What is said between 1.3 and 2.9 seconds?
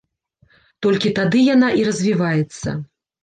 яна і развіваецца.